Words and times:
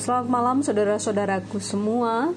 Selamat 0.00 0.32
malam 0.32 0.64
saudara-saudaraku 0.64 1.60
semua. 1.60 2.32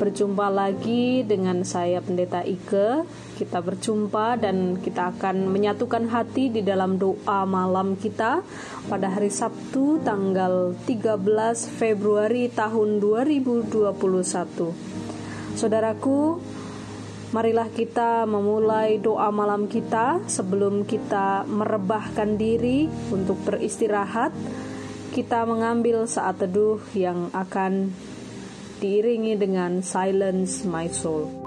Berjumpa 0.00 0.48
lagi 0.48 1.20
dengan 1.20 1.68
saya 1.68 2.00
Pendeta 2.00 2.40
Ike. 2.40 3.04
Kita 3.36 3.60
berjumpa 3.60 4.40
dan 4.40 4.80
kita 4.80 5.12
akan 5.12 5.52
menyatukan 5.52 6.08
hati 6.08 6.48
di 6.48 6.64
dalam 6.64 6.96
doa 6.96 7.44
malam 7.44 7.92
kita 8.00 8.40
pada 8.88 9.12
hari 9.12 9.28
Sabtu 9.28 10.00
tanggal 10.00 10.72
13 10.88 11.20
Februari 11.76 12.48
tahun 12.48 13.04
2021. 13.04 13.92
Saudaraku, 15.52 16.40
marilah 17.36 17.68
kita 17.68 18.24
memulai 18.24 18.96
doa 18.96 19.28
malam 19.28 19.68
kita 19.68 20.24
sebelum 20.24 20.88
kita 20.88 21.44
merebahkan 21.44 22.40
diri 22.40 22.88
untuk 23.12 23.36
beristirahat. 23.44 24.32
Kita 25.12 25.44
mengambil 25.44 26.08
saat 26.08 26.40
teduh 26.40 26.80
yang 26.96 27.28
akan 27.36 27.92
diiringi 28.80 29.36
dengan 29.36 29.84
Silence 29.84 30.64
My 30.64 30.88
Soul. 30.88 31.41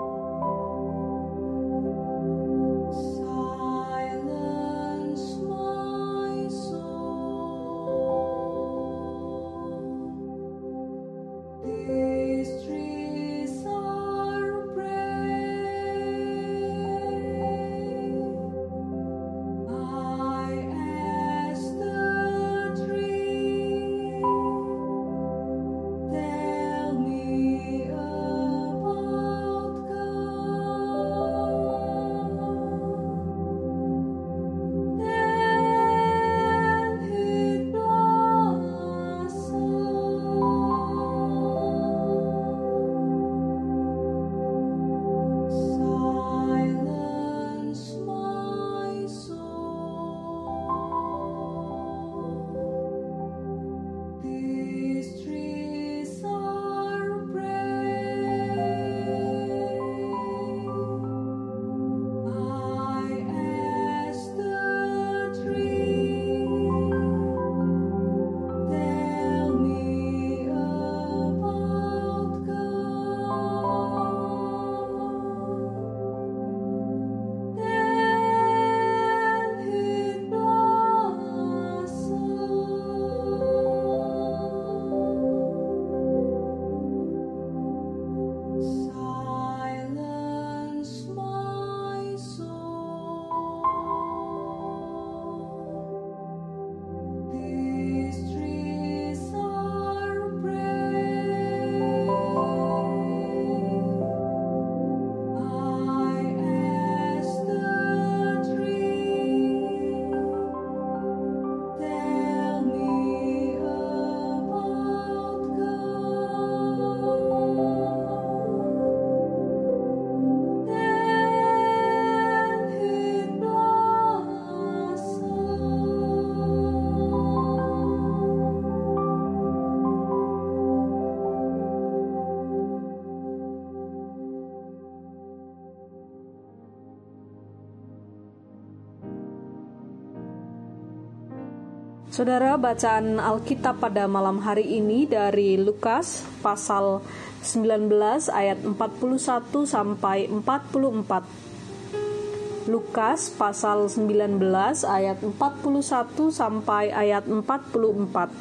Saudara 142.16 142.56
bacaan 142.56 143.20
Alkitab 143.20 143.84
pada 143.84 144.08
malam 144.08 144.40
hari 144.40 144.80
ini 144.80 145.04
dari 145.04 145.60
Lukas 145.60 146.24
pasal 146.40 147.04
19 147.44 147.92
ayat 148.32 148.64
41 148.64 149.52
sampai 149.68 150.32
44. 150.32 152.72
Lukas 152.72 153.36
pasal 153.36 153.92
19 153.92 154.40
ayat 154.88 155.20
41 155.28 156.32
sampai 156.32 156.96
ayat 156.96 157.28
44. 157.28 158.32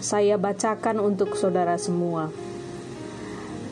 Saya 0.00 0.40
bacakan 0.40 1.04
untuk 1.04 1.36
saudara 1.36 1.76
semua. 1.76 2.32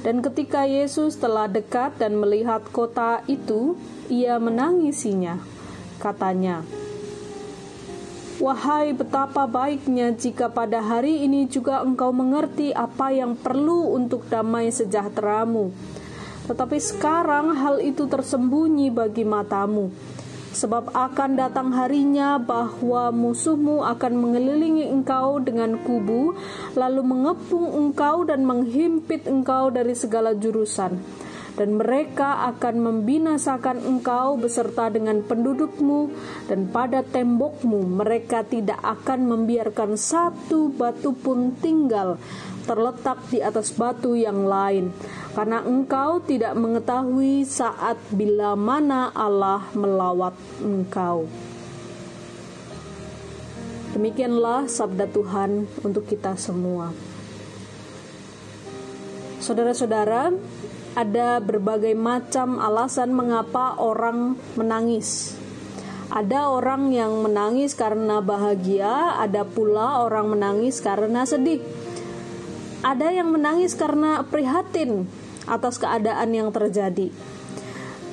Dan 0.05 0.21
ketika 0.21 0.69
Yesus 0.69 1.16
telah 1.16 1.49
dekat 1.49 1.97
dan 1.97 2.21
melihat 2.21 2.61
kota 2.69 3.25
itu, 3.25 3.81
ia 4.12 4.37
menangisinya. 4.37 5.41
Katanya, 5.97 6.61
Wahai 8.44 8.93
betapa 8.93 9.49
baiknya 9.49 10.12
jika 10.12 10.53
pada 10.53 10.84
hari 10.84 11.25
ini 11.25 11.49
juga 11.49 11.81
engkau 11.81 12.12
mengerti 12.12 12.77
apa 12.77 13.09
yang 13.09 13.41
perlu 13.41 13.97
untuk 13.97 14.28
damai 14.28 14.69
sejahteramu. 14.69 15.72
Tetapi 16.44 16.77
sekarang 16.77 17.56
hal 17.56 17.81
itu 17.81 18.05
tersembunyi 18.05 18.93
bagi 18.93 19.25
matamu. 19.25 19.88
Sebab 20.53 20.93
akan 20.93 21.41
datang 21.41 21.72
harinya 21.72 22.37
bahwa 22.37 23.09
musuhmu 23.16 23.81
akan 23.81 24.12
mengelilingi 24.12 24.93
engkau 24.93 25.41
dengan 25.41 25.81
kubu, 25.81 26.37
lalu 26.76 27.00
mengepung 27.00 27.72
engkau 27.72 28.28
dan 28.28 28.44
menghimpit 28.44 29.25
engkau 29.25 29.72
dari 29.72 29.97
segala 29.97 30.37
jurusan 30.37 31.00
dan 31.55 31.79
mereka 31.79 32.51
akan 32.55 32.75
membinasakan 32.83 33.79
engkau 33.83 34.35
beserta 34.35 34.91
dengan 34.91 35.23
pendudukmu 35.23 36.11
dan 36.51 36.67
pada 36.71 37.07
tembokmu 37.07 37.87
mereka 37.87 38.43
tidak 38.43 38.83
akan 38.83 39.31
membiarkan 39.31 39.95
satu 39.95 40.75
batu 40.75 41.15
pun 41.15 41.55
tinggal 41.62 42.19
terletak 42.65 43.21
di 43.31 43.39
atas 43.45 43.71
batu 43.77 44.19
yang 44.19 44.49
lain 44.49 44.91
karena 45.37 45.62
engkau 45.62 46.19
tidak 46.25 46.56
mengetahui 46.59 47.47
saat 47.47 48.00
bila 48.11 48.59
mana 48.59 49.15
Allah 49.15 49.69
melawat 49.77 50.35
engkau 50.59 51.29
Demikianlah 53.95 54.67
sabda 54.67 55.07
Tuhan 55.07 55.71
untuk 55.87 56.11
kita 56.11 56.35
semua. 56.35 56.91
Saudara-saudara, 59.39 60.35
ada 60.94 61.43
berbagai 61.43 61.99
macam 61.99 62.62
alasan 62.62 63.11
mengapa 63.11 63.75
orang 63.82 64.38
menangis. 64.55 65.35
Ada 66.14 66.46
orang 66.46 66.94
yang 66.94 67.19
menangis 67.26 67.75
karena 67.75 68.23
bahagia, 68.23 69.19
ada 69.19 69.43
pula 69.43 70.06
orang 70.06 70.31
menangis 70.31 70.79
karena 70.79 71.26
sedih. 71.26 71.58
Ada 72.87 73.11
yang 73.11 73.35
menangis 73.35 73.75
karena 73.75 74.23
prihatin 74.23 75.11
atas 75.50 75.82
keadaan 75.82 76.31
yang 76.31 76.55
terjadi. 76.55 77.11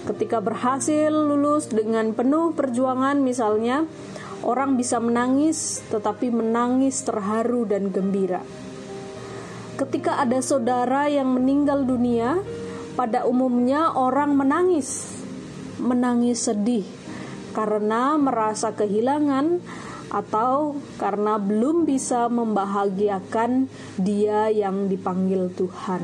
Ketika 0.02 0.42
berhasil 0.42 1.14
lulus 1.14 1.70
dengan 1.70 2.18
penuh 2.18 2.58
perjuangan 2.58 3.22
misalnya, 3.22 3.86
orang 4.42 4.74
bisa 4.74 4.98
menangis 4.98 5.86
tetapi 5.94 6.34
menangis 6.34 7.06
terharu 7.06 7.70
dan 7.70 7.94
gembira. 7.94 8.42
Ketika 9.78 10.18
ada 10.18 10.42
saudara 10.42 11.06
yang 11.06 11.30
meninggal 11.38 11.86
dunia, 11.86 12.42
pada 12.94 13.24
umumnya 13.24 13.96
orang 13.96 14.36
menangis, 14.36 15.16
menangis 15.80 16.46
sedih 16.46 16.84
karena 17.52 18.16
merasa 18.16 18.72
kehilangan 18.72 19.60
atau 20.12 20.76
karena 21.00 21.40
belum 21.40 21.88
bisa 21.88 22.28
membahagiakan 22.28 23.72
Dia 23.96 24.52
yang 24.52 24.92
dipanggil 24.92 25.48
Tuhan. 25.56 26.04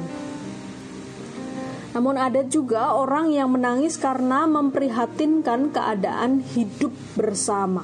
Namun, 1.92 2.16
ada 2.16 2.46
juga 2.46 2.94
orang 2.94 3.34
yang 3.34 3.52
menangis 3.58 3.98
karena 3.98 4.46
memprihatinkan 4.46 5.74
keadaan 5.74 6.46
hidup 6.46 6.94
bersama, 7.18 7.84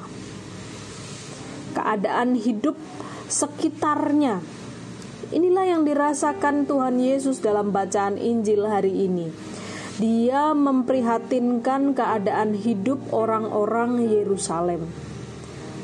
keadaan 1.74 2.38
hidup 2.38 2.78
sekitarnya. 3.26 4.38
Inilah 5.32 5.64
yang 5.64 5.82
dirasakan 5.88 6.68
Tuhan 6.68 7.00
Yesus 7.00 7.40
dalam 7.40 7.72
bacaan 7.72 8.20
Injil 8.20 8.68
hari 8.68 9.08
ini. 9.08 9.32
Dia 9.96 10.52
memprihatinkan 10.52 11.94
keadaan 11.94 12.58
hidup 12.58 13.14
orang-orang 13.14 14.04
Yerusalem. 14.04 14.84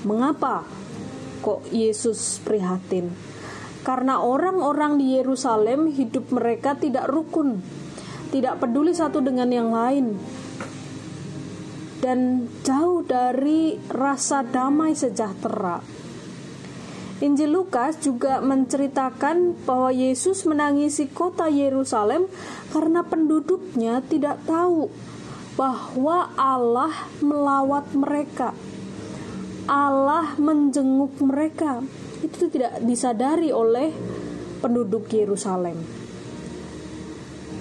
Mengapa 0.03 0.67
kok 1.41 1.65
Yesus 1.71 2.43
prihatin? 2.43 3.15
Karena 3.81 4.21
orang-orang 4.21 5.01
di 5.01 5.17
Yerusalem 5.17 5.89
hidup 5.89 6.29
mereka 6.35 6.77
tidak 6.77 7.09
rukun, 7.09 7.65
tidak 8.29 8.61
peduli 8.61 8.93
satu 8.93 9.25
dengan 9.25 9.49
yang 9.49 9.73
lain, 9.73 10.21
dan 12.05 12.51
jauh 12.61 13.01
dari 13.07 13.81
rasa 13.89 14.45
damai 14.45 14.93
sejahtera. 14.93 16.00
Injil 17.21 17.53
Lukas 17.53 18.01
juga 18.01 18.41
menceritakan 18.41 19.53
bahwa 19.69 19.93
Yesus 19.93 20.49
menangisi 20.49 21.05
kota 21.05 21.53
Yerusalem 21.53 22.25
karena 22.73 23.05
penduduknya 23.05 24.01
tidak 24.09 24.41
tahu 24.49 24.89
bahwa 25.53 26.33
Allah 26.41 27.13
melawat 27.21 27.93
mereka. 27.93 28.57
Allah 29.69 30.33
menjenguk 30.41 31.21
mereka. 31.21 31.85
Itu 32.25 32.49
tidak 32.49 32.81
disadari 32.89 33.53
oleh 33.53 33.93
penduduk 34.65 35.13
Yerusalem. 35.13 35.77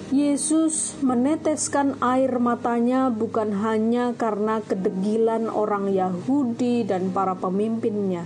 Yesus 0.09 0.97
meneteskan 1.05 2.01
air 2.01 2.41
matanya 2.41 3.13
bukan 3.13 3.53
hanya 3.61 4.17
karena 4.17 4.57
kedegilan 4.57 5.45
orang 5.53 5.93
Yahudi 5.93 6.81
dan 6.81 7.13
para 7.13 7.37
pemimpinnya, 7.37 8.25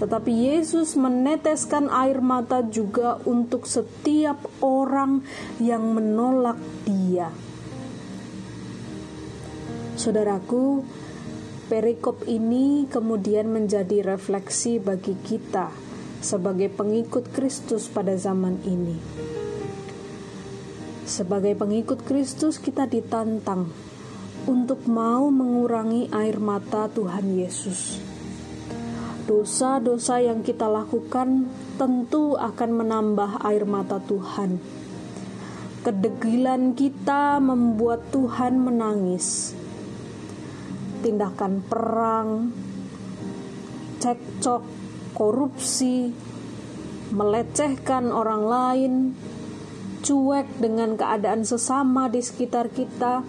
tetapi 0.00 0.32
Yesus 0.32 0.96
meneteskan 0.96 1.92
air 1.92 2.24
mata 2.24 2.64
juga 2.64 3.20
untuk 3.28 3.68
setiap 3.68 4.40
orang 4.64 5.20
yang 5.60 5.84
menolak 5.92 6.56
Dia. 6.88 7.28
Saudaraku, 10.00 10.80
Perikop 11.70 12.26
ini 12.26 12.90
kemudian 12.90 13.46
menjadi 13.46 14.02
refleksi 14.02 14.82
bagi 14.82 15.14
kita 15.22 15.70
sebagai 16.18 16.66
pengikut 16.66 17.30
Kristus 17.30 17.86
pada 17.86 18.18
zaman 18.18 18.58
ini. 18.66 18.98
Sebagai 21.06 21.54
pengikut 21.54 22.02
Kristus, 22.02 22.58
kita 22.58 22.90
ditantang 22.90 23.70
untuk 24.50 24.82
mau 24.90 25.30
mengurangi 25.30 26.10
air 26.10 26.42
mata 26.42 26.90
Tuhan 26.90 27.38
Yesus. 27.38 28.09
Dosa-dosa 29.30 30.18
yang 30.18 30.42
kita 30.42 30.66
lakukan 30.66 31.46
tentu 31.78 32.34
akan 32.34 32.70
menambah 32.82 33.46
air 33.46 33.62
mata 33.62 34.02
Tuhan. 34.02 34.58
Kedegilan 35.86 36.74
kita 36.74 37.38
membuat 37.38 38.10
Tuhan 38.10 38.58
menangis 38.58 39.54
tindakan 41.06 41.62
perang, 41.62 42.50
cekcok, 44.02 44.66
korupsi, 45.14 46.10
melecehkan 47.14 48.10
orang 48.10 48.42
lain, 48.42 48.92
cuek 50.02 50.58
dengan 50.58 50.98
keadaan 50.98 51.46
sesama 51.46 52.10
di 52.10 52.18
sekitar 52.18 52.66
kita, 52.66 53.22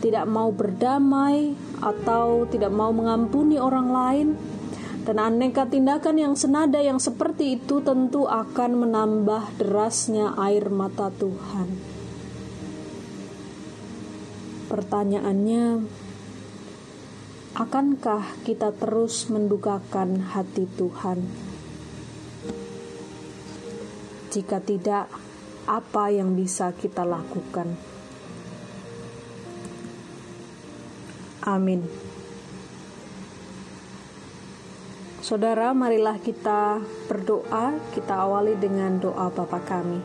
tidak 0.00 0.24
mau 0.24 0.48
berdamai 0.50 1.52
atau 1.84 2.48
tidak 2.48 2.72
mau 2.72 2.90
mengampuni 2.96 3.60
orang 3.60 3.88
lain, 3.92 4.28
dan 5.02 5.18
aneka 5.18 5.66
tindakan 5.66 6.14
yang 6.14 6.34
senada 6.38 6.78
yang 6.78 7.02
seperti 7.02 7.58
itu 7.58 7.82
tentu 7.82 8.30
akan 8.30 8.86
menambah 8.86 9.58
derasnya 9.58 10.38
air 10.38 10.70
mata 10.70 11.10
Tuhan. 11.10 11.68
Pertanyaannya, 14.70 15.82
akankah 17.58 18.24
kita 18.46 18.70
terus 18.78 19.26
mendukakan 19.26 20.22
hati 20.32 20.70
Tuhan? 20.78 21.18
Jika 24.32 24.62
tidak, 24.62 25.10
apa 25.66 26.14
yang 26.14 26.38
bisa 26.38 26.72
kita 26.72 27.02
lakukan? 27.02 27.74
Amin. 31.42 32.11
Saudara, 35.22 35.70
marilah 35.70 36.18
kita 36.18 36.82
berdoa. 37.06 37.78
Kita 37.94 38.26
awali 38.26 38.58
dengan 38.58 38.98
doa 38.98 39.30
Bapa 39.30 39.62
kami. 39.62 40.02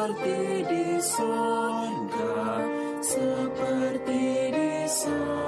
seperti 0.00 0.64
di 0.64 0.96
surga, 1.02 2.64
seperti 3.04 4.48
di 4.48 4.88
surga. 4.88 5.39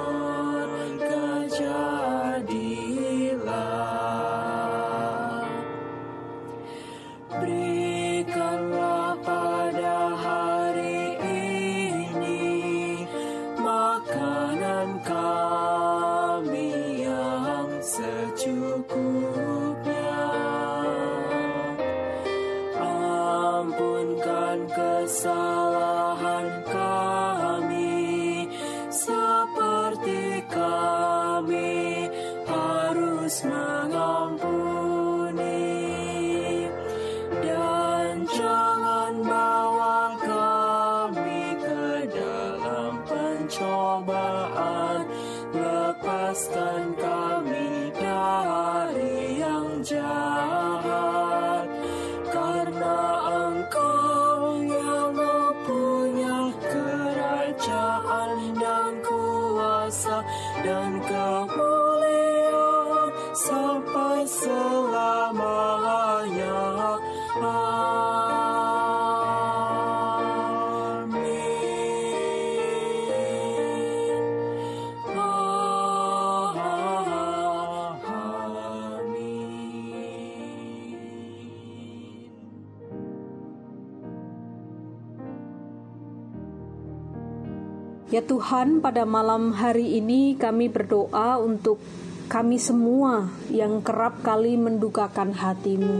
Ya 88.13 88.21
Tuhan, 88.21 88.77
pada 88.77 89.09
malam 89.09 89.57
hari 89.57 89.97
ini 89.97 90.37
kami 90.37 90.69
berdoa 90.69 91.41
untuk 91.41 91.81
kami 92.29 92.61
semua 92.61 93.33
yang 93.49 93.81
kerap 93.81 94.21
kali 94.21 94.53
mendukakan 94.53 95.33
hatimu, 95.33 95.97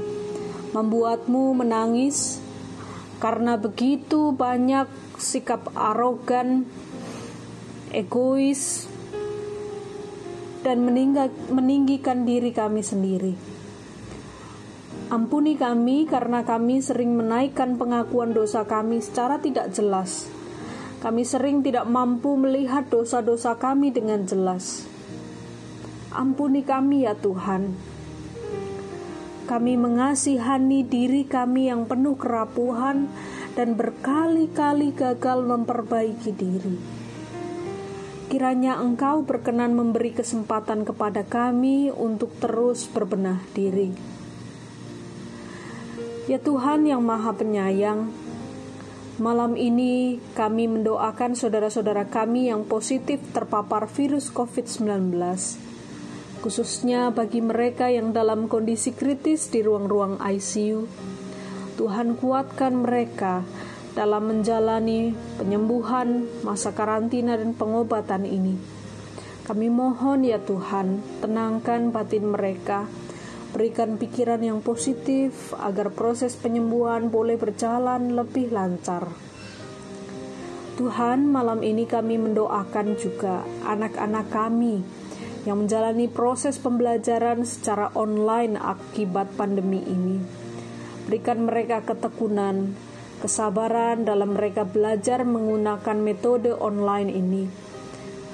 membuatmu 0.78 1.58
menangis 1.58 2.38
karena 3.18 3.58
begitu 3.58 4.30
banyak 4.30 4.86
sikap 5.18 5.74
arogan, 5.74 6.70
egois, 7.90 8.86
dan 10.62 10.86
meninggikan 11.50 12.30
diri 12.30 12.54
kami 12.54 12.86
sendiri. 12.86 13.34
Ampuni 15.10 15.58
kami 15.58 16.06
karena 16.06 16.46
kami 16.46 16.78
sering 16.78 17.18
menaikkan 17.18 17.74
pengakuan 17.82 18.38
dosa 18.38 18.70
kami 18.70 19.02
secara 19.02 19.42
tidak 19.42 19.74
jelas 19.74 20.43
kami 21.04 21.28
sering 21.28 21.60
tidak 21.60 21.84
mampu 21.84 22.40
melihat 22.40 22.88
dosa-dosa 22.88 23.60
kami 23.60 23.92
dengan 23.92 24.24
jelas. 24.24 24.88
Ampuni 26.16 26.64
kami 26.64 27.04
ya 27.04 27.12
Tuhan. 27.12 27.76
Kami 29.44 29.76
mengasihani 29.76 30.88
diri 30.88 31.28
kami 31.28 31.68
yang 31.68 31.84
penuh 31.84 32.16
kerapuhan 32.16 33.12
dan 33.60 33.76
berkali-kali 33.76 34.96
gagal 34.96 35.44
memperbaiki 35.44 36.32
diri. 36.32 36.80
Kiranya 38.32 38.80
Engkau 38.80 39.28
berkenan 39.28 39.76
memberi 39.76 40.16
kesempatan 40.16 40.88
kepada 40.88 41.28
kami 41.28 41.92
untuk 41.92 42.32
terus 42.40 42.88
berbenah 42.88 43.44
diri. 43.52 43.92
Ya 46.32 46.40
Tuhan 46.40 46.88
yang 46.88 47.04
Maha 47.04 47.36
Penyayang, 47.36 48.23
Malam 49.22 49.54
ini 49.54 50.18
kami 50.34 50.66
mendoakan 50.66 51.38
saudara-saudara 51.38 52.10
kami 52.10 52.50
yang 52.50 52.66
positif 52.66 53.22
terpapar 53.30 53.86
virus 53.86 54.34
COVID-19, 54.34 55.14
khususnya 56.42 57.14
bagi 57.14 57.38
mereka 57.38 57.94
yang 57.94 58.10
dalam 58.10 58.50
kondisi 58.50 58.90
kritis 58.90 59.54
di 59.54 59.62
ruang-ruang 59.62 60.18
ICU. 60.18 60.90
Tuhan 61.78 62.18
kuatkan 62.18 62.74
mereka 62.74 63.46
dalam 63.94 64.34
menjalani 64.34 65.14
penyembuhan, 65.38 66.26
masa 66.42 66.74
karantina, 66.74 67.38
dan 67.38 67.54
pengobatan 67.54 68.26
ini. 68.26 68.58
Kami 69.46 69.70
mohon 69.70 70.26
ya 70.26 70.42
Tuhan, 70.42 71.22
tenangkan 71.22 71.94
batin 71.94 72.34
mereka 72.34 72.90
Berikan 73.54 74.02
pikiran 74.02 74.42
yang 74.42 74.66
positif 74.66 75.54
agar 75.54 75.94
proses 75.94 76.34
penyembuhan 76.34 77.14
boleh 77.14 77.38
berjalan 77.38 78.18
lebih 78.18 78.50
lancar. 78.50 79.06
Tuhan, 80.74 81.30
malam 81.30 81.62
ini 81.62 81.86
kami 81.86 82.18
mendoakan 82.18 82.98
juga 82.98 83.46
anak-anak 83.70 84.26
kami 84.34 84.82
yang 85.46 85.62
menjalani 85.62 86.10
proses 86.10 86.58
pembelajaran 86.58 87.46
secara 87.46 87.94
online 87.94 88.58
akibat 88.58 89.38
pandemi 89.38 89.86
ini. 89.86 90.18
Berikan 91.06 91.46
mereka 91.46 91.86
ketekunan, 91.86 92.74
kesabaran 93.22 94.02
dalam 94.02 94.34
mereka 94.34 94.66
belajar 94.66 95.22
menggunakan 95.22 95.98
metode 96.02 96.50
online 96.58 97.14
ini. 97.14 97.46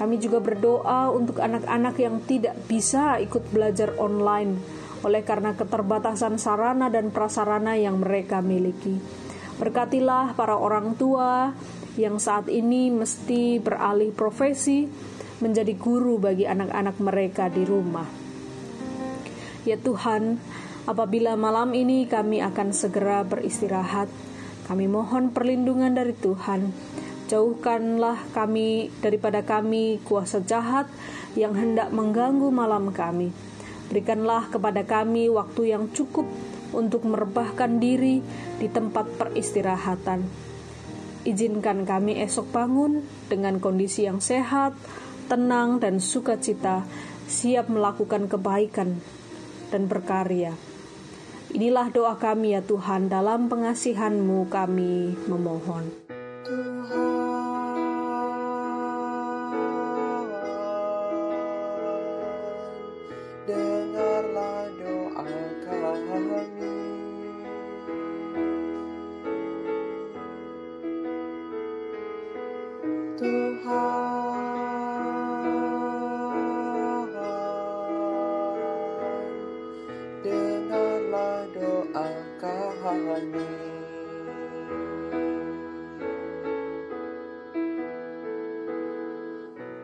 Kami 0.00 0.16
juga 0.16 0.40
berdoa 0.40 1.12
untuk 1.12 1.44
anak-anak 1.44 1.92
yang 2.00 2.24
tidak 2.24 2.56
bisa 2.64 3.20
ikut 3.20 3.52
belajar 3.52 3.92
online 4.00 4.79
oleh 5.00 5.24
karena 5.24 5.56
keterbatasan 5.56 6.36
sarana 6.36 6.92
dan 6.92 7.08
prasarana 7.08 7.76
yang 7.76 8.00
mereka 8.00 8.44
miliki. 8.44 9.00
Berkatilah 9.56 10.36
para 10.36 10.56
orang 10.56 10.96
tua 10.96 11.52
yang 11.96 12.16
saat 12.20 12.48
ini 12.48 12.92
mesti 12.92 13.60
beralih 13.60 14.12
profesi 14.12 14.88
menjadi 15.40 15.72
guru 15.76 16.20
bagi 16.20 16.44
anak-anak 16.44 16.96
mereka 17.00 17.48
di 17.48 17.64
rumah. 17.64 18.08
Ya 19.64 19.76
Tuhan, 19.76 20.40
apabila 20.88 21.36
malam 21.36 21.72
ini 21.76 22.08
kami 22.08 22.40
akan 22.40 22.72
segera 22.72 23.24
beristirahat, 23.24 24.08
kami 24.68 24.88
mohon 24.88 25.32
perlindungan 25.32 25.92
dari 25.92 26.16
Tuhan. 26.16 26.72
Jauhkanlah 27.28 28.32
kami 28.32 28.90
daripada 29.04 29.44
kami 29.44 30.02
kuasa 30.02 30.42
jahat 30.42 30.90
yang 31.38 31.54
hendak 31.54 31.92
mengganggu 31.94 32.50
malam 32.50 32.90
kami 32.90 33.30
Berikanlah 33.90 34.46
kepada 34.54 34.86
kami 34.86 35.26
waktu 35.26 35.74
yang 35.74 35.90
cukup 35.90 36.24
untuk 36.70 37.02
merebahkan 37.02 37.82
diri 37.82 38.22
di 38.62 38.70
tempat 38.70 39.18
peristirahatan. 39.18 40.22
Izinkan 41.26 41.84
kami 41.84 42.22
esok 42.22 42.54
bangun 42.54 43.02
dengan 43.26 43.58
kondisi 43.58 44.06
yang 44.06 44.22
sehat, 44.22 44.72
tenang, 45.26 45.82
dan 45.82 45.98
sukacita, 45.98 46.86
siap 47.26 47.68
melakukan 47.68 48.30
kebaikan 48.30 49.02
dan 49.68 49.90
berkarya. 49.90 50.54
Inilah 51.50 51.90
doa 51.90 52.14
kami 52.14 52.54
ya 52.54 52.62
Tuhan, 52.62 53.10
dalam 53.10 53.50
pengasihan-Mu 53.50 54.46
kami 54.46 55.18
memohon. 55.26 56.19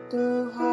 the. 0.09 0.66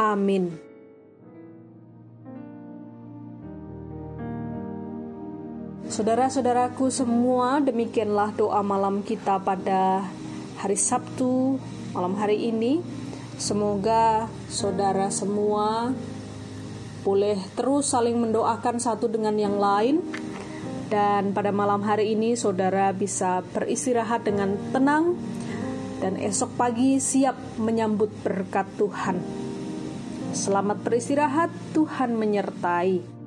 Amin. 0.00 0.56
Saudara-saudaraku 5.90 6.88
semua, 6.88 7.60
demikianlah 7.60 8.32
doa 8.32 8.64
malam 8.64 9.04
kita 9.04 9.36
pada 9.44 10.08
hari 10.56 10.78
Sabtu 10.80 11.60
malam 11.92 12.16
hari 12.16 12.48
ini. 12.48 12.80
Semoga 13.36 14.24
saudara 14.48 15.12
semua 15.12 15.92
boleh 17.00 17.36
terus 17.56 17.92
saling 17.92 18.16
mendoakan 18.16 18.76
satu 18.76 19.08
dengan 19.08 19.36
yang 19.36 19.56
lain 19.56 20.04
dan 20.90 21.30
pada 21.30 21.54
malam 21.54 21.80
hari 21.86 22.18
ini 22.18 22.34
saudara 22.34 22.90
bisa 22.90 23.46
beristirahat 23.54 24.26
dengan 24.26 24.58
tenang 24.74 25.14
dan 26.00 26.16
esok 26.16 26.56
pagi 26.56 26.96
siap 26.98 27.60
menyambut 27.60 28.10
berkat 28.24 28.66
Tuhan. 28.80 29.20
Selamat 30.32 30.80
beristirahat, 30.80 31.52
Tuhan 31.76 32.16
menyertai. 32.16 33.19